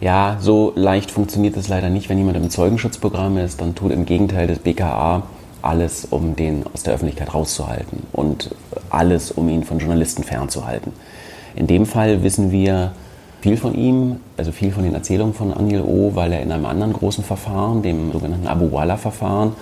Ja, 0.00 0.38
so 0.40 0.72
leicht 0.76 1.10
funktioniert 1.10 1.56
es 1.56 1.68
leider 1.68 1.90
nicht. 1.90 2.08
Wenn 2.08 2.18
jemand 2.18 2.36
im 2.36 2.50
Zeugenschutzprogramm 2.50 3.36
ist, 3.38 3.60
dann 3.60 3.74
tut 3.74 3.90
im 3.90 4.06
Gegenteil 4.06 4.46
das 4.46 4.60
BKA 4.60 5.24
alles, 5.62 6.06
um 6.10 6.36
den 6.36 6.64
aus 6.72 6.82
der 6.82 6.94
Öffentlichkeit 6.94 7.34
rauszuhalten 7.34 8.04
und 8.12 8.50
alles, 8.90 9.30
um 9.30 9.48
ihn 9.48 9.64
von 9.64 9.78
Journalisten 9.78 10.22
fernzuhalten. 10.22 10.92
In 11.54 11.66
dem 11.66 11.86
Fall 11.86 12.22
wissen 12.22 12.50
wir 12.52 12.92
viel 13.40 13.56
von 13.56 13.74
ihm, 13.74 14.16
also 14.36 14.52
viel 14.52 14.72
von 14.72 14.84
den 14.84 14.94
Erzählungen 14.94 15.34
von 15.34 15.52
Anil 15.52 15.82
O, 15.82 16.12
weil 16.14 16.32
er 16.32 16.42
in 16.42 16.52
einem 16.52 16.66
anderen 16.66 16.92
großen 16.92 17.24
Verfahren, 17.24 17.82
dem 17.82 18.12
sogenannten 18.12 18.46
Abu 18.46 18.72
Wala-Verfahren, 18.72 19.52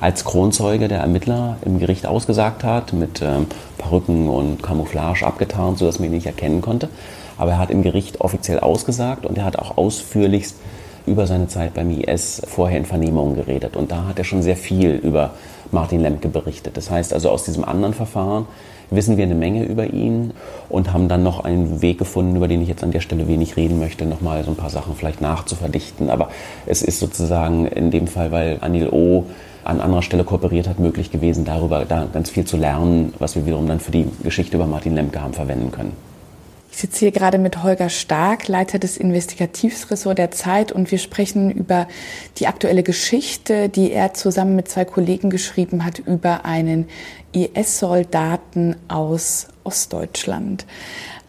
als 0.00 0.24
Kronzeuge 0.24 0.88
der 0.88 1.00
Ermittler 1.00 1.56
im 1.64 1.78
Gericht 1.78 2.06
ausgesagt 2.06 2.64
hat, 2.64 2.92
mit 2.92 3.22
ähm, 3.22 3.46
Perücken 3.78 4.28
und 4.28 4.62
Camouflage 4.62 5.26
abgetarnt, 5.26 5.78
sodass 5.78 5.98
man 5.98 6.08
ihn 6.08 6.14
nicht 6.14 6.26
erkennen 6.26 6.60
konnte. 6.60 6.88
Aber 7.38 7.52
er 7.52 7.58
hat 7.58 7.70
im 7.70 7.82
Gericht 7.82 8.20
offiziell 8.20 8.60
ausgesagt 8.60 9.26
und 9.26 9.38
er 9.38 9.44
hat 9.44 9.58
auch 9.58 9.76
ausführlichst 9.76 10.56
über 11.06 11.26
seine 11.26 11.48
Zeit 11.48 11.74
beim 11.74 11.90
IS 11.90 12.42
vorher 12.46 12.78
in 12.78 12.84
Vernehmungen 12.84 13.36
geredet. 13.36 13.76
Und 13.76 13.90
da 13.90 14.06
hat 14.08 14.18
er 14.18 14.24
schon 14.24 14.42
sehr 14.42 14.56
viel 14.56 14.90
über 14.90 15.30
Martin 15.70 16.00
Lemke 16.00 16.28
berichtet. 16.28 16.76
Das 16.76 16.90
heißt 16.90 17.12
also, 17.12 17.30
aus 17.30 17.44
diesem 17.44 17.64
anderen 17.64 17.94
Verfahren 17.94 18.46
wissen 18.90 19.16
wir 19.16 19.24
eine 19.24 19.34
Menge 19.34 19.64
über 19.64 19.92
ihn 19.92 20.32
und 20.68 20.92
haben 20.92 21.08
dann 21.08 21.22
noch 21.22 21.44
einen 21.44 21.82
Weg 21.82 21.98
gefunden, 21.98 22.36
über 22.36 22.48
den 22.48 22.62
ich 22.62 22.68
jetzt 22.68 22.84
an 22.84 22.92
der 22.92 23.00
Stelle 23.00 23.26
wenig 23.28 23.56
reden 23.56 23.78
möchte, 23.78 24.06
nochmal 24.06 24.44
so 24.44 24.50
ein 24.50 24.56
paar 24.56 24.70
Sachen 24.70 24.94
vielleicht 24.94 25.20
nachzuverdichten. 25.20 26.10
Aber 26.10 26.28
es 26.66 26.82
ist 26.82 27.00
sozusagen 27.00 27.66
in 27.66 27.90
dem 27.90 28.06
Fall, 28.06 28.30
weil 28.30 28.58
Anil 28.60 28.88
O 28.90 29.24
an 29.64 29.80
anderer 29.80 30.02
Stelle 30.02 30.22
kooperiert 30.22 30.68
hat, 30.68 30.78
möglich 30.78 31.10
gewesen, 31.10 31.44
darüber 31.44 31.84
da 31.84 32.06
ganz 32.12 32.30
viel 32.30 32.44
zu 32.44 32.56
lernen, 32.56 33.12
was 33.18 33.34
wir 33.34 33.46
wiederum 33.46 33.66
dann 33.66 33.80
für 33.80 33.90
die 33.90 34.06
Geschichte 34.22 34.56
über 34.56 34.66
Martin 34.66 34.94
Lemke 34.94 35.20
haben 35.20 35.32
verwenden 35.32 35.72
können. 35.72 35.92
Ich 36.76 36.82
sitze 36.82 36.98
hier 36.98 37.10
gerade 37.10 37.38
mit 37.38 37.62
Holger 37.62 37.88
Stark, 37.88 38.48
Leiter 38.48 38.78
des 38.78 38.98
Investigativressorts 38.98 40.16
der 40.16 40.30
Zeit, 40.30 40.72
und 40.72 40.90
wir 40.90 40.98
sprechen 40.98 41.50
über 41.50 41.88
die 42.36 42.48
aktuelle 42.48 42.82
Geschichte, 42.82 43.70
die 43.70 43.92
er 43.92 44.12
zusammen 44.12 44.56
mit 44.56 44.68
zwei 44.68 44.84
Kollegen 44.84 45.30
geschrieben 45.30 45.86
hat 45.86 46.00
über 46.00 46.44
einen 46.44 46.86
IS-Soldaten 47.32 48.76
aus 48.88 49.48
Ostdeutschland. 49.64 50.66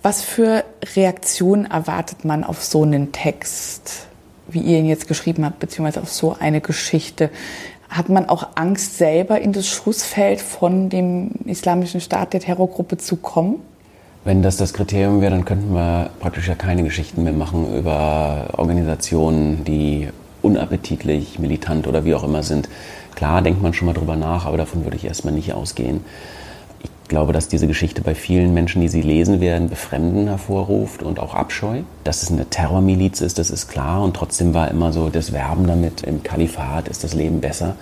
Was 0.02 0.22
für 0.22 0.66
Reaktionen 0.98 1.64
erwartet 1.64 2.26
man 2.26 2.44
auf 2.44 2.62
so 2.62 2.84
einen 2.84 3.14
Text, 3.14 4.08
wie 4.50 4.60
ihr 4.60 4.80
ihn 4.80 4.86
jetzt 4.86 5.08
geschrieben 5.08 5.46
habt, 5.46 5.60
beziehungsweise 5.60 6.02
auf 6.02 6.12
so 6.12 6.36
eine 6.38 6.60
Geschichte? 6.60 7.30
Hat 7.88 8.10
man 8.10 8.28
auch 8.28 8.50
Angst, 8.56 8.98
selber 8.98 9.40
in 9.40 9.54
das 9.54 9.66
Schussfeld 9.66 10.42
von 10.42 10.90
dem 10.90 11.32
Islamischen 11.46 12.02
Staat 12.02 12.34
der 12.34 12.42
Terrorgruppe 12.42 12.98
zu 12.98 13.16
kommen? 13.16 13.62
Wenn 14.28 14.42
das 14.42 14.58
das 14.58 14.74
Kriterium 14.74 15.22
wäre, 15.22 15.32
dann 15.32 15.46
könnten 15.46 15.74
wir 15.74 16.10
praktisch 16.20 16.50
ja 16.50 16.56
keine 16.56 16.84
Geschichten 16.84 17.24
mehr 17.24 17.32
machen 17.32 17.74
über 17.74 18.50
Organisationen, 18.58 19.64
die 19.64 20.10
unappetitlich, 20.42 21.40
militant 21.40 21.88
oder 21.88 22.04
wie 22.04 22.14
auch 22.14 22.26
immer 22.26 22.44
sind. 22.44 22.68
Klar 23.16 23.42
denkt 23.42 23.62
man 23.62 23.74
schon 23.74 23.86
mal 23.86 23.94
drüber 23.94 24.18
nach, 24.18 24.46
aber 24.46 24.58
davon 24.58 24.84
würde 24.84 24.98
ich 24.98 25.06
erstmal 25.06 25.34
nicht 25.34 25.54
ausgehen. 25.54 26.04
Ich 26.84 26.90
glaube, 27.08 27.32
dass 27.32 27.48
diese 27.48 27.68
Geschichte 27.68 28.02
bei 28.02 28.16
vielen 28.16 28.54
Menschen, 28.54 28.82
die 28.82 28.90
sie 28.90 29.02
lesen 29.02 29.40
werden, 29.40 29.70
Befremden 29.70 30.28
hervorruft 30.28 31.04
und 31.04 31.22
auch 31.22 31.34
Abscheu. 31.34 31.84
Dass 32.04 32.22
es 32.22 32.30
eine 32.30 32.50
Terrormiliz 32.50 33.22
ist, 33.22 33.40
das 33.40 33.50
ist 33.50 33.70
klar. 33.70 34.04
Und 34.04 34.18
trotzdem 34.18 34.54
war 34.54 34.70
immer 34.70 34.92
so 34.92 35.08
das 35.08 35.32
Werben 35.32 35.68
damit, 35.68 36.02
im 36.02 36.22
Kalifat 36.22 36.90
ist 36.90 37.06
das 37.06 37.14
Leben 37.14 37.40
besser. 37.40 37.78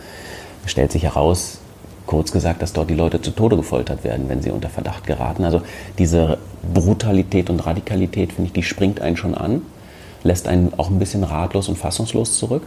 Es 0.63 0.69
stellt 0.69 0.91
sich 0.91 1.05
heraus, 1.05 1.57
Kurz 2.05 2.31
gesagt, 2.31 2.61
dass 2.61 2.73
dort 2.73 2.89
die 2.89 2.95
Leute 2.95 3.21
zu 3.21 3.31
Tode 3.31 3.57
gefoltert 3.57 4.03
werden, 4.03 4.29
wenn 4.29 4.41
sie 4.41 4.51
unter 4.51 4.69
Verdacht 4.69 5.07
geraten. 5.07 5.43
Also 5.43 5.61
diese 5.97 6.37
Brutalität 6.73 7.49
und 7.49 7.65
Radikalität, 7.65 8.33
finde 8.33 8.47
ich, 8.47 8.53
die 8.53 8.63
springt 8.63 9.01
einen 9.01 9.17
schon 9.17 9.35
an, 9.35 9.63
lässt 10.23 10.47
einen 10.47 10.73
auch 10.77 10.89
ein 10.89 10.99
bisschen 10.99 11.23
ratlos 11.23 11.67
und 11.67 11.77
fassungslos 11.77 12.37
zurück. 12.37 12.63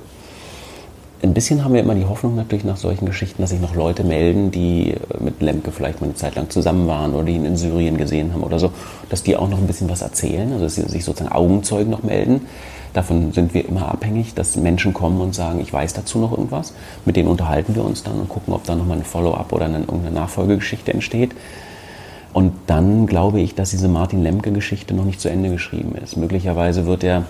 Ein 1.21 1.35
bisschen 1.35 1.65
haben 1.65 1.75
wir 1.75 1.81
immer 1.81 1.97
die 1.97 2.05
Hoffnung 2.05 2.37
natürlich 2.37 2.65
nach 2.65 2.77
solchen 2.77 3.05
Geschichten, 3.05 3.43
dass 3.43 3.51
sich 3.51 3.61
noch 3.61 3.75
Leute 3.75 4.05
melden, 4.05 4.53
die 4.53 4.95
mit 5.19 5.43
Lemke 5.43 5.73
vielleicht 5.73 6.01
mal 6.01 6.07
eine 6.07 6.15
Zeit 6.15 6.37
lang 6.37 6.49
zusammen 6.49 6.87
waren 6.87 7.13
oder 7.13 7.25
die 7.25 7.35
ihn 7.35 7.45
in 7.45 7.57
Syrien 7.57 7.97
gesehen 7.97 8.33
haben 8.33 8.45
oder 8.45 8.61
so, 8.61 8.71
dass 9.09 9.25
die 9.25 9.37
auch 9.37 9.49
noch 9.49 9.59
ein 9.59 9.67
bisschen 9.67 9.91
was 9.91 10.01
erzählen, 10.01 10.53
also 10.53 10.65
dass 10.65 10.77
sie 10.77 10.83
sich 10.83 11.05
sozusagen 11.05 11.35
Augenzeugen 11.35 11.91
noch 11.91 12.05
melden. 12.05 12.47
Davon 12.99 13.33
sind 13.33 13.55
wir 13.55 13.65
immer 13.65 13.93
abhängig, 13.93 14.35
dass 14.35 14.57
Menschen 14.57 14.93
kommen 14.93 15.21
und 15.21 15.33
sagen, 15.33 15.61
ich 15.61 15.73
weiß 15.73 15.93
dazu 15.93 16.19
noch 16.19 16.33
irgendwas. 16.33 16.73
Mit 17.05 17.15
denen 17.15 17.29
unterhalten 17.29 17.77
wir 17.77 17.85
uns 17.85 18.03
dann 18.03 18.19
und 18.19 18.29
gucken, 18.29 18.53
ob 18.53 18.65
da 18.65 18.75
nochmal 18.75 18.97
ein 18.97 19.05
Follow-up 19.05 19.53
oder 19.53 19.67
eine, 19.67 19.79
irgendeine 19.79 20.11
Nachfolgegeschichte 20.17 20.93
entsteht. 20.93 21.31
Und 22.33 22.55
dann 22.67 23.07
glaube 23.07 23.39
ich, 23.41 23.55
dass 23.55 23.71
diese 23.71 23.87
Martin 23.87 24.25
Lemke-Geschichte 24.25 24.95
noch 24.95 25.05
nicht 25.05 25.21
zu 25.21 25.29
Ende 25.29 25.49
geschrieben 25.49 25.95
ist. 25.95 26.17
Möglicherweise 26.17 26.87
wird 26.87 27.05
er 27.05 27.23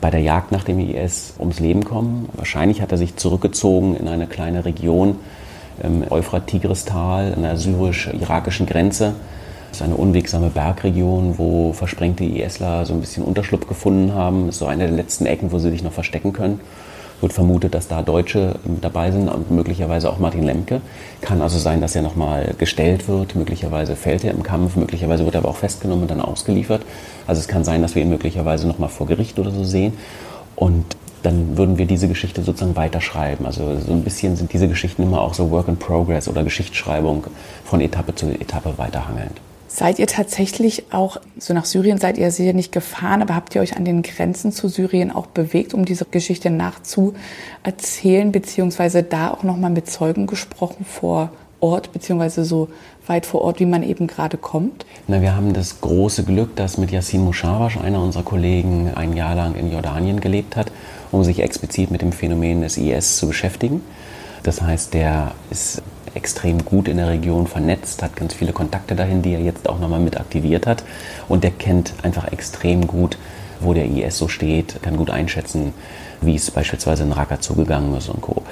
bei 0.00 0.10
der 0.10 0.18
Jagd 0.18 0.50
nach 0.50 0.64
dem 0.64 0.80
IS 0.80 1.34
ums 1.38 1.60
Leben 1.60 1.84
kommen. 1.84 2.28
Wahrscheinlich 2.32 2.82
hat 2.82 2.90
er 2.90 2.98
sich 2.98 3.14
zurückgezogen 3.14 3.94
in 3.94 4.08
eine 4.08 4.26
kleine 4.26 4.64
Region 4.64 5.14
im 5.80 6.10
Euphrat-Tigris-Tal 6.10 7.34
an 7.34 7.42
der 7.42 7.56
syrisch-irakischen 7.56 8.66
Grenze 8.66 9.14
das 9.72 9.80
ist 9.80 9.86
eine 9.86 9.96
unwegsame 9.96 10.50
Bergregion, 10.50 11.38
wo 11.38 11.72
versprengte 11.72 12.24
ISler 12.24 12.84
so 12.84 12.92
ein 12.92 13.00
bisschen 13.00 13.24
Unterschlupf 13.24 13.66
gefunden 13.66 14.12
haben. 14.12 14.44
Das 14.44 14.56
ist 14.56 14.58
so 14.58 14.66
eine 14.66 14.86
der 14.86 14.94
letzten 14.94 15.24
Ecken, 15.24 15.50
wo 15.50 15.58
sie 15.58 15.70
sich 15.70 15.82
noch 15.82 15.94
verstecken 15.94 16.34
können. 16.34 16.60
Wird 17.22 17.32
vermutet, 17.32 17.74
dass 17.74 17.88
da 17.88 18.02
Deutsche 18.02 18.56
dabei 18.82 19.10
sind 19.12 19.30
und 19.30 19.50
möglicherweise 19.50 20.10
auch 20.10 20.18
Martin 20.18 20.42
Lemke. 20.42 20.82
Kann 21.22 21.40
also 21.40 21.58
sein, 21.58 21.80
dass 21.80 21.96
er 21.96 22.02
nochmal 22.02 22.52
gestellt 22.58 23.08
wird. 23.08 23.34
Möglicherweise 23.34 23.96
fällt 23.96 24.24
er 24.24 24.32
im 24.32 24.42
Kampf. 24.42 24.76
Möglicherweise 24.76 25.24
wird 25.24 25.36
er 25.36 25.38
aber 25.38 25.48
auch 25.48 25.56
festgenommen 25.56 26.02
und 26.02 26.10
dann 26.10 26.20
ausgeliefert. 26.20 26.82
Also 27.26 27.40
es 27.40 27.48
kann 27.48 27.64
sein, 27.64 27.80
dass 27.80 27.94
wir 27.94 28.02
ihn 28.02 28.10
möglicherweise 28.10 28.68
nochmal 28.68 28.90
vor 28.90 29.06
Gericht 29.06 29.38
oder 29.38 29.52
so 29.52 29.64
sehen. 29.64 29.94
Und 30.54 30.84
dann 31.22 31.56
würden 31.56 31.78
wir 31.78 31.86
diese 31.86 32.08
Geschichte 32.08 32.42
sozusagen 32.42 32.76
weiterschreiben. 32.76 33.46
Also 33.46 33.74
so 33.78 33.92
ein 33.92 34.04
bisschen 34.04 34.36
sind 34.36 34.52
diese 34.52 34.68
Geschichten 34.68 35.02
immer 35.02 35.22
auch 35.22 35.32
so 35.32 35.50
Work 35.50 35.68
in 35.68 35.78
Progress 35.78 36.28
oder 36.28 36.44
Geschichtsschreibung 36.44 37.24
von 37.64 37.80
Etappe 37.80 38.14
zu 38.14 38.26
Etappe 38.26 38.74
weiterhangelnd. 38.76 39.40
Seid 39.74 39.98
ihr 39.98 40.06
tatsächlich 40.06 40.92
auch, 40.92 41.16
so 41.38 41.54
nach 41.54 41.64
Syrien 41.64 41.96
seid 41.96 42.18
ihr 42.18 42.30
sicher 42.30 42.52
nicht 42.52 42.72
gefahren, 42.72 43.22
aber 43.22 43.34
habt 43.34 43.54
ihr 43.54 43.62
euch 43.62 43.74
an 43.74 43.86
den 43.86 44.02
Grenzen 44.02 44.52
zu 44.52 44.68
Syrien 44.68 45.10
auch 45.10 45.24
bewegt, 45.24 45.72
um 45.72 45.86
diese 45.86 46.04
Geschichte 46.04 46.50
nachzuerzählen, 46.50 48.32
beziehungsweise 48.32 49.02
da 49.02 49.30
auch 49.30 49.44
nochmal 49.44 49.70
mit 49.70 49.88
Zeugen 49.88 50.26
gesprochen 50.26 50.84
vor 50.84 51.30
Ort, 51.60 51.90
beziehungsweise 51.94 52.44
so 52.44 52.68
weit 53.06 53.24
vor 53.24 53.40
Ort, 53.40 53.60
wie 53.60 53.66
man 53.66 53.82
eben 53.82 54.08
gerade 54.08 54.36
kommt? 54.36 54.84
Na, 55.08 55.22
wir 55.22 55.34
haben 55.34 55.54
das 55.54 55.80
große 55.80 56.24
Glück, 56.24 56.54
dass 56.54 56.76
mit 56.76 56.90
Yassin 56.90 57.24
Mushawash, 57.24 57.78
einer 57.78 58.02
unserer 58.02 58.24
Kollegen, 58.24 58.90
ein 58.94 59.16
Jahr 59.16 59.34
lang 59.34 59.54
in 59.54 59.72
Jordanien 59.72 60.20
gelebt 60.20 60.54
hat, 60.54 60.70
um 61.12 61.24
sich 61.24 61.38
explizit 61.38 61.90
mit 61.90 62.02
dem 62.02 62.12
Phänomen 62.12 62.60
des 62.60 62.76
IS 62.76 63.16
zu 63.16 63.26
beschäftigen. 63.26 63.80
Das 64.42 64.60
heißt, 64.60 64.92
der 64.92 65.32
ist 65.50 65.80
extrem 66.14 66.64
gut 66.64 66.88
in 66.88 66.96
der 66.96 67.08
Region 67.08 67.46
vernetzt, 67.46 68.02
hat 68.02 68.16
ganz 68.16 68.34
viele 68.34 68.52
Kontakte 68.52 68.94
dahin, 68.94 69.22
die 69.22 69.34
er 69.34 69.40
jetzt 69.40 69.68
auch 69.68 69.78
nochmal 69.78 70.00
mit 70.00 70.18
aktiviert 70.18 70.66
hat. 70.66 70.84
Und 71.28 71.44
der 71.44 71.50
kennt 71.50 71.94
einfach 72.02 72.30
extrem 72.32 72.86
gut, 72.86 73.18
wo 73.60 73.74
der 73.74 73.86
IS 73.86 74.18
so 74.18 74.28
steht, 74.28 74.82
kann 74.82 74.96
gut 74.96 75.10
einschätzen, 75.10 75.72
wie 76.20 76.34
es 76.34 76.50
beispielsweise 76.50 77.04
in 77.04 77.12
Raqqa 77.12 77.40
zugegangen 77.40 77.96
ist 77.96 78.08
und 78.08 78.20
Co. 78.20 78.42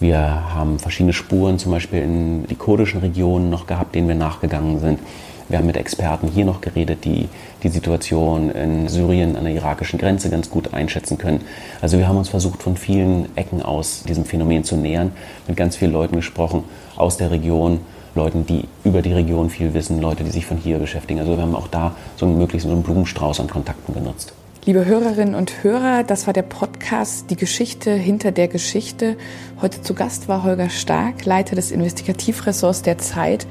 Wir 0.00 0.18
haben 0.54 0.78
verschiedene 0.78 1.12
Spuren, 1.12 1.58
zum 1.58 1.72
Beispiel 1.72 2.02
in 2.02 2.46
die 2.46 2.54
kurdischen 2.54 3.00
Regionen 3.00 3.50
noch 3.50 3.66
gehabt, 3.66 3.94
denen 3.94 4.08
wir 4.08 4.14
nachgegangen 4.14 4.80
sind. 4.80 5.00
Wir 5.48 5.58
haben 5.58 5.66
mit 5.66 5.76
Experten 5.78 6.28
hier 6.28 6.44
noch 6.44 6.60
geredet, 6.60 7.04
die 7.04 7.28
die 7.62 7.68
Situation 7.68 8.50
in 8.50 8.88
Syrien 8.88 9.34
an 9.34 9.44
der 9.44 9.54
irakischen 9.54 9.98
Grenze 9.98 10.28
ganz 10.28 10.50
gut 10.50 10.74
einschätzen 10.74 11.16
können. 11.16 11.40
Also 11.80 11.96
wir 11.98 12.06
haben 12.06 12.18
uns 12.18 12.28
versucht, 12.28 12.62
von 12.62 12.76
vielen 12.76 13.34
Ecken 13.36 13.62
aus 13.62 14.02
diesem 14.02 14.24
Phänomen 14.26 14.64
zu 14.64 14.76
nähern, 14.76 15.12
mit 15.46 15.56
ganz 15.56 15.76
vielen 15.76 15.92
Leuten 15.92 16.16
gesprochen 16.16 16.64
aus 16.96 17.16
der 17.16 17.30
Region, 17.30 17.80
Leuten, 18.14 18.44
die 18.44 18.64
über 18.84 19.00
die 19.00 19.12
Region 19.12 19.48
viel 19.48 19.72
wissen, 19.74 20.00
Leute, 20.00 20.24
die 20.24 20.30
sich 20.30 20.44
von 20.44 20.58
hier 20.58 20.78
beschäftigen. 20.78 21.20
Also 21.20 21.36
wir 21.36 21.42
haben 21.42 21.54
auch 21.54 21.68
da 21.68 21.94
so 22.16 22.26
einen 22.26 22.36
möglichst 22.36 22.66
so 22.66 22.72
einen 22.72 22.82
Blumenstrauß 22.82 23.40
an 23.40 23.48
Kontakten 23.48 23.94
genutzt. 23.94 24.34
Liebe 24.64 24.84
Hörerinnen 24.84 25.34
und 25.34 25.62
Hörer, 25.62 26.02
das 26.02 26.26
war 26.26 26.34
der 26.34 26.42
Podcast 26.42 27.30
Die 27.30 27.36
Geschichte 27.36 27.92
hinter 27.92 28.32
der 28.32 28.48
Geschichte. 28.48 29.16
Heute 29.62 29.80
zu 29.80 29.94
Gast 29.94 30.28
war 30.28 30.42
Holger 30.42 30.68
Stark, 30.68 31.24
Leiter 31.24 31.56
des 31.56 31.70
Investigativressorts 31.70 32.82
der 32.82 32.98
Zeit. 32.98 33.46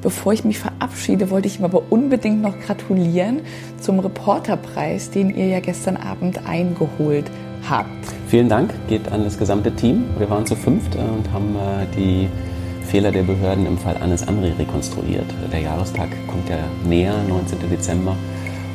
Bevor 0.00 0.32
ich 0.32 0.44
mich 0.44 0.58
verabschiede, 0.58 1.30
wollte 1.30 1.48
ich 1.48 1.58
ihm 1.58 1.64
aber 1.64 1.82
unbedingt 1.90 2.40
noch 2.40 2.58
gratulieren 2.60 3.40
zum 3.80 3.98
Reporterpreis, 3.98 5.10
den 5.10 5.36
ihr 5.36 5.48
ja 5.48 5.60
gestern 5.60 5.96
Abend 5.96 6.46
eingeholt 6.46 7.26
habt. 7.68 7.90
Vielen 8.28 8.48
Dank, 8.48 8.72
geht 8.88 9.10
an 9.12 9.24
das 9.24 9.38
gesamte 9.38 9.72
Team. 9.72 10.04
Wir 10.16 10.30
waren 10.30 10.46
zu 10.46 10.56
fünft 10.56 10.94
und 10.96 11.30
haben 11.32 11.56
äh, 11.56 11.86
die 11.96 12.28
Fehler 12.86 13.10
der 13.10 13.24
Behörden 13.24 13.66
im 13.66 13.76
Fall 13.76 13.96
Annes 14.00 14.26
Amri 14.26 14.52
rekonstruiert. 14.58 15.26
Der 15.52 15.60
Jahrestag 15.60 16.08
kommt 16.28 16.48
ja 16.48 16.58
näher, 16.86 17.14
19. 17.28 17.58
Dezember. 17.70 18.16